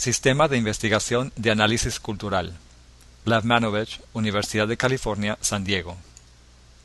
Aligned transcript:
Sistema 0.00 0.48
de 0.48 0.56
Investigación 0.56 1.30
de 1.36 1.50
Análisis 1.50 2.00
Cultural. 2.00 2.56
Lavmanovich, 3.26 4.00
Universidad 4.14 4.66
de 4.66 4.78
California, 4.78 5.36
San 5.42 5.62
Diego. 5.62 5.94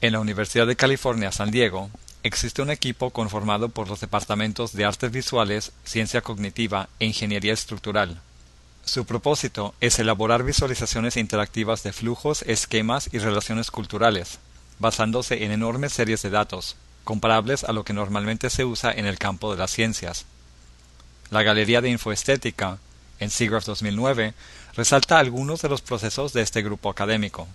En 0.01 0.11
la 0.11 0.19
Universidad 0.19 0.67
de 0.67 0.75
California, 0.75 1.31
San 1.31 1.49
Diego, 1.49 1.89
existe 2.23 2.61
un 2.61 2.71
equipo 2.71 3.11
conformado 3.11 3.69
por 3.69 3.87
los 3.87 4.01
departamentos 4.01 4.73
de 4.73 4.83
Artes 4.83 5.11
Visuales, 5.13 5.71
Ciencia 5.85 6.19
Cognitiva 6.19 6.89
e 6.99 7.05
Ingeniería 7.05 7.53
Estructural. 7.53 8.19
Su 8.83 9.05
propósito 9.05 9.73
es 9.79 9.97
elaborar 9.97 10.43
visualizaciones 10.43 11.15
interactivas 11.15 11.83
de 11.83 11.93
flujos, 11.93 12.41
esquemas 12.41 13.07
y 13.13 13.19
relaciones 13.19 13.71
culturales, 13.71 14.39
basándose 14.79 15.45
en 15.45 15.53
enormes 15.53 15.93
series 15.93 16.21
de 16.21 16.31
datos, 16.31 16.75
comparables 17.05 17.63
a 17.63 17.71
lo 17.71 17.85
que 17.85 17.93
normalmente 17.93 18.49
se 18.49 18.65
usa 18.65 18.91
en 18.91 19.05
el 19.05 19.17
campo 19.17 19.53
de 19.53 19.57
las 19.57 19.71
ciencias. 19.71 20.25
La 21.29 21.43
Galería 21.43 21.79
de 21.79 21.89
Infoestética, 21.89 22.77
en 23.19 23.29
SIGGRAPH 23.29 23.65
2009, 23.65 24.33
resalta 24.75 25.19
algunos 25.19 25.61
de 25.61 25.69
los 25.69 25.81
procesos 25.81 26.33
de 26.33 26.41
este 26.41 26.61
grupo 26.61 26.89
académico. 26.89 27.47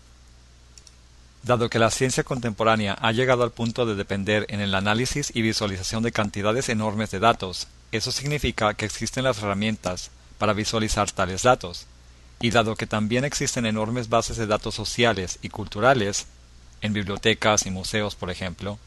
Dado 1.43 1.71
que 1.71 1.79
la 1.79 1.91
ciencia 1.91 2.23
contemporánea 2.23 2.97
ha 3.01 3.13
llegado 3.13 3.43
al 3.43 3.51
punto 3.51 3.87
de 3.87 3.95
depender 3.95 4.45
en 4.49 4.61
el 4.61 4.75
análisis 4.75 5.33
y 5.35 5.43
visualización 5.43 6.03
de 6.03 6.13
cantidades 6.13 6.69
enormes 6.69 7.11
de 7.11 7.19
datos, 7.19 7.67
eso 7.93 8.13
significa 8.13 8.75
que 8.75 8.85
existen 8.85 9.25
las 9.25 9.39
herramientas 9.39 10.11
para 10.39 10.53
visualizar 10.53 11.11
tales 11.11 11.43
datos. 11.43 11.87
Y 12.41 12.51
dado 12.51 12.77
que 12.77 12.87
también 12.87 13.25
existen 13.25 13.67
enormes 13.67 14.09
bases 14.09 14.37
de 14.37 14.47
datos 14.47 14.75
sociales 14.75 15.39
y 15.43 15.49
culturales, 15.49 16.27
en 16.83 16.93
bibliotecas 16.93 17.67
y 17.67 17.71
museos 17.71 18.15
por 18.15 18.31
ejemplo, 18.31 18.79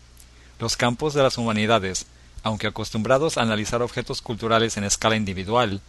los 0.59 0.77
campos 0.77 1.13
de 1.13 1.21
las 1.21 1.37
humanidades, 1.37 2.05
aunque 2.43 2.67
acostumbrados 2.67 3.37
a 3.37 3.41
analizar 3.41 3.81
objetos 3.81 4.21
culturales 4.21 4.77
en 4.77 4.83
escala 4.83 5.15
individual, 5.15 5.81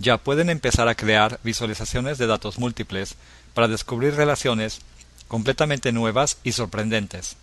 ya 0.00 0.16
pueden 0.16 0.48
empezar 0.48 0.88
a 0.88 0.94
crear 0.94 1.38
visualizaciones 1.44 2.16
de 2.18 2.26
datos 2.26 2.58
múltiples 2.58 3.14
para 3.54 3.68
descubrir 3.68 4.14
relaciones 4.14 4.80
completamente 5.28 5.92
nuevas 5.92 6.38
y 6.42 6.52
sorprendentes. 6.52 7.36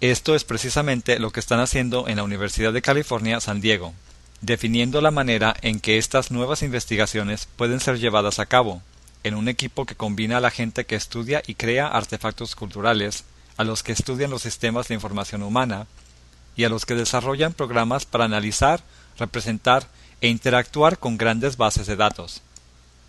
Esto 0.00 0.34
es 0.34 0.44
precisamente 0.44 1.18
lo 1.20 1.30
que 1.30 1.40
están 1.40 1.60
haciendo 1.60 2.08
en 2.08 2.16
la 2.16 2.24
Universidad 2.24 2.72
de 2.72 2.82
California 2.82 3.40
San 3.40 3.60
Diego, 3.60 3.94
definiendo 4.40 5.00
la 5.00 5.12
manera 5.12 5.56
en 5.62 5.80
que 5.80 5.96
estas 5.96 6.30
nuevas 6.30 6.62
investigaciones 6.62 7.48
pueden 7.56 7.80
ser 7.80 7.98
llevadas 7.98 8.40
a 8.40 8.46
cabo, 8.46 8.82
en 9.22 9.34
un 9.34 9.48
equipo 9.48 9.86
que 9.86 9.94
combina 9.94 10.38
a 10.38 10.40
la 10.40 10.50
gente 10.50 10.86
que 10.86 10.96
estudia 10.96 11.42
y 11.46 11.54
crea 11.54 11.86
artefactos 11.86 12.56
culturales, 12.56 13.24
a 13.56 13.64
los 13.64 13.82
que 13.82 13.92
estudian 13.92 14.30
los 14.30 14.42
sistemas 14.42 14.88
de 14.88 14.94
información 14.94 15.42
humana, 15.42 15.86
y 16.56 16.64
a 16.64 16.68
los 16.68 16.84
que 16.84 16.94
desarrollan 16.94 17.52
programas 17.52 18.06
para 18.06 18.24
analizar, 18.24 18.80
representar 19.18 19.86
e 20.20 20.28
interactuar 20.28 20.98
con 20.98 21.16
grandes 21.16 21.56
bases 21.56 21.86
de 21.86 21.96
datos. 21.96 22.42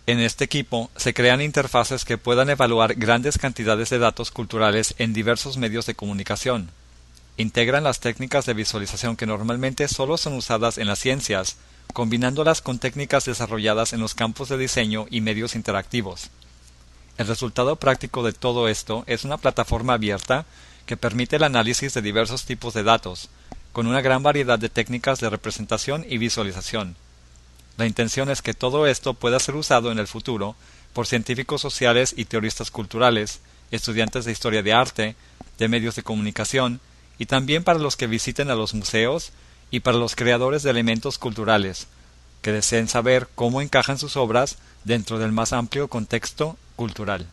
En 0.06 0.20
este 0.20 0.44
equipo 0.44 0.90
se 0.96 1.12
crean 1.12 1.42
interfaces 1.42 2.04
que 2.04 2.16
puedan 2.16 2.48
evaluar 2.48 2.94
grandes 2.94 3.36
cantidades 3.36 3.90
de 3.90 3.98
datos 3.98 4.30
culturales 4.30 4.94
en 4.98 5.12
diversos 5.12 5.58
medios 5.58 5.84
de 5.84 5.94
comunicación. 5.94 6.70
Integran 7.36 7.84
las 7.84 8.00
técnicas 8.00 8.46
de 8.46 8.54
visualización 8.54 9.16
que 9.16 9.26
normalmente 9.26 9.86
solo 9.86 10.16
son 10.16 10.32
usadas 10.32 10.78
en 10.78 10.86
las 10.86 10.98
ciencias, 10.98 11.56
combinándolas 11.92 12.62
con 12.62 12.78
técnicas 12.78 13.26
desarrolladas 13.26 13.92
en 13.92 14.00
los 14.00 14.14
campos 14.14 14.48
de 14.48 14.58
diseño 14.58 15.06
y 15.10 15.20
medios 15.20 15.54
interactivos. 15.54 16.30
El 17.18 17.26
resultado 17.26 17.76
práctico 17.76 18.22
de 18.22 18.32
todo 18.32 18.68
esto 18.68 19.04
es 19.06 19.24
una 19.24 19.36
plataforma 19.36 19.94
abierta 19.94 20.46
que 20.86 20.96
permite 20.96 21.36
el 21.36 21.42
análisis 21.42 21.92
de 21.92 22.00
diversos 22.00 22.44
tipos 22.44 22.72
de 22.72 22.82
datos, 22.82 23.28
con 23.72 23.86
una 23.86 24.00
gran 24.00 24.22
variedad 24.22 24.58
de 24.58 24.68
técnicas 24.68 25.20
de 25.20 25.30
representación 25.30 26.04
y 26.08 26.18
visualización. 26.18 26.96
La 27.76 27.86
intención 27.86 28.30
es 28.30 28.42
que 28.42 28.54
todo 28.54 28.86
esto 28.86 29.14
pueda 29.14 29.38
ser 29.38 29.54
usado 29.54 29.92
en 29.92 29.98
el 29.98 30.08
futuro 30.08 30.56
por 30.92 31.06
científicos 31.06 31.60
sociales 31.60 32.12
y 32.16 32.24
teoristas 32.24 32.70
culturales, 32.70 33.40
estudiantes 33.70 34.24
de 34.24 34.32
historia 34.32 34.62
de 34.62 34.72
arte, 34.72 35.16
de 35.58 35.68
medios 35.68 35.94
de 35.94 36.02
comunicación, 36.02 36.80
y 37.18 37.26
también 37.26 37.64
para 37.64 37.78
los 37.78 37.96
que 37.96 38.06
visiten 38.06 38.50
a 38.50 38.54
los 38.54 38.74
museos 38.74 39.32
y 39.70 39.80
para 39.80 39.98
los 39.98 40.16
creadores 40.16 40.62
de 40.62 40.70
elementos 40.70 41.18
culturales, 41.18 41.86
que 42.42 42.52
deseen 42.52 42.88
saber 42.88 43.28
cómo 43.34 43.60
encajan 43.60 43.98
sus 43.98 44.16
obras 44.16 44.56
dentro 44.84 45.18
del 45.18 45.32
más 45.32 45.52
amplio 45.52 45.88
contexto 45.88 46.56
cultural. 46.76 47.26